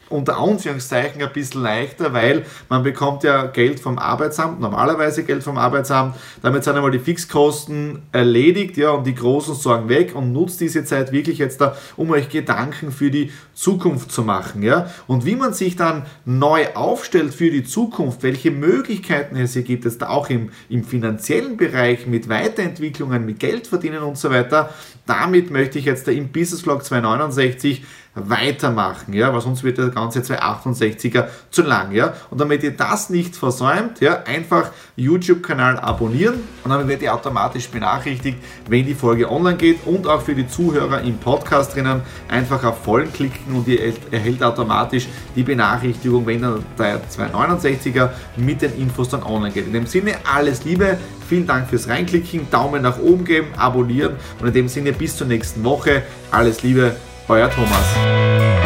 unter 0.09 0.37
Anführungszeichen 0.37 1.21
ein 1.21 1.33
bisschen 1.33 1.61
leichter, 1.61 2.13
weil 2.13 2.45
man 2.67 2.83
bekommt 2.83 3.23
ja 3.23 3.45
Geld 3.45 3.79
vom 3.79 3.99
Arbeitsamt, 3.99 4.59
normalerweise 4.59 5.23
Geld 5.23 5.43
vom 5.43 5.57
Arbeitsamt, 5.57 6.15
damit 6.41 6.63
sind 6.63 6.75
einmal 6.75 6.91
die 6.91 6.99
Fixkosten 6.99 8.01
erledigt, 8.11 8.77
ja, 8.77 8.91
und 8.91 9.05
die 9.05 9.15
großen 9.15 9.55
Sorgen 9.55 9.89
weg 9.89 10.15
und 10.15 10.33
nutzt 10.33 10.61
diese 10.61 10.83
Zeit 10.83 11.11
wirklich 11.11 11.37
jetzt 11.37 11.61
da, 11.61 11.75
um 11.97 12.11
euch 12.11 12.29
Gedanken 12.29 12.91
für 12.91 13.11
die 13.11 13.31
Zukunft 13.53 14.11
zu 14.11 14.23
machen, 14.23 14.63
ja. 14.63 14.89
Und 15.07 15.25
wie 15.25 15.35
man 15.35 15.53
sich 15.53 15.75
dann 15.75 16.05
neu 16.25 16.67
aufstellt 16.73 17.33
für 17.33 17.51
die 17.51 17.63
Zukunft, 17.63 18.23
welche 18.23 18.51
Möglichkeiten 18.51 19.35
es 19.35 19.53
hier 19.53 19.63
gibt, 19.63 19.85
da 19.99 20.09
auch 20.09 20.29
im, 20.29 20.51
im 20.69 20.83
finanziellen 20.83 21.57
Bereich 21.57 22.07
mit 22.07 22.29
Weiterentwicklungen, 22.29 23.25
mit 23.25 23.39
Geld 23.39 23.67
verdienen 23.67 24.03
und 24.03 24.17
so 24.17 24.29
weiter, 24.29 24.73
damit 25.05 25.51
möchte 25.51 25.79
ich 25.79 25.85
jetzt 25.85 26.07
da 26.07 26.11
im 26.11 26.29
Business 26.29 26.61
Vlog 26.61 26.83
269 26.83 27.83
weitermachen, 28.15 29.13
ja, 29.13 29.31
weil 29.33 29.41
sonst 29.41 29.63
wird 29.63 29.77
der 29.77 29.89
ganze 29.89 30.19
268er 30.19 31.27
zu 31.51 31.61
lang, 31.61 31.91
ja. 31.91 32.13
Und 32.29 32.41
damit 32.41 32.63
ihr 32.63 32.71
das 32.71 33.09
nicht 33.09 33.35
versäumt, 33.35 34.01
ja, 34.01 34.23
einfach 34.23 34.71
YouTube-Kanal 34.95 35.79
abonnieren 35.79 36.35
und 36.63 36.71
dann 36.71 36.87
werdet 36.87 37.03
ihr 37.03 37.13
automatisch 37.13 37.69
benachrichtigt, 37.69 38.37
wenn 38.67 38.85
die 38.85 38.95
Folge 38.95 39.31
online 39.31 39.57
geht 39.57 39.85
und 39.85 40.07
auch 40.07 40.21
für 40.21 40.35
die 40.35 40.47
Zuhörer 40.47 41.01
im 41.01 41.17
Podcast 41.17 41.75
drinnen 41.75 42.01
einfach 42.27 42.63
auf 42.63 42.83
vollen 42.83 43.13
klicken 43.13 43.55
und 43.55 43.67
ihr 43.67 43.93
erhält 44.11 44.43
automatisch 44.43 45.07
die 45.35 45.43
Benachrichtigung, 45.43 46.25
wenn 46.25 46.41
dann 46.41 46.65
der 46.77 47.01
269er 47.09 48.09
mit 48.37 48.61
den 48.61 48.75
Infos 48.77 49.09
dann 49.09 49.23
online 49.23 49.53
geht. 49.53 49.67
In 49.67 49.73
dem 49.73 49.85
Sinne 49.85 50.15
alles 50.31 50.63
Liebe, 50.65 50.97
vielen 51.27 51.45
Dank 51.45 51.69
fürs 51.69 51.87
Reinklicken, 51.87 52.49
Daumen 52.49 52.81
nach 52.81 52.99
oben 52.99 53.23
geben, 53.23 53.47
abonnieren 53.55 54.15
und 54.39 54.47
in 54.47 54.53
dem 54.53 54.67
Sinne 54.67 54.93
bis 54.93 55.15
zur 55.15 55.27
nächsten 55.27 55.63
Woche 55.63 56.03
alles 56.31 56.63
Liebe 56.63 56.95
euer 57.37 57.49
Thomas. 57.49 58.58